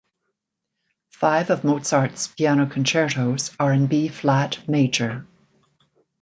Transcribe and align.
Five 1.11 1.51
of 1.51 1.63
Mozart's 1.63 2.25
piano 2.27 2.65
concertos 2.65 3.55
are 3.59 3.71
in 3.71 3.85
B-flat 3.85 4.67
major. 4.67 5.27